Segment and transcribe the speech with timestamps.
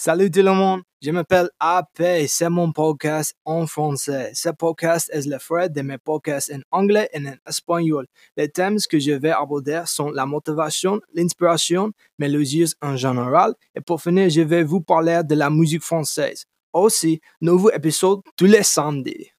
[0.00, 4.30] Salut tout le monde, je m'appelle AP et c'est mon podcast en français.
[4.32, 8.06] Ce podcast est le frère de mes podcasts en anglais et en espagnol.
[8.36, 14.00] Les thèmes que je vais aborder sont la motivation, l'inspiration, mélodies en général et pour
[14.00, 16.44] finir, je vais vous parler de la musique française.
[16.72, 19.32] Aussi, nouveau épisode tous les samedis.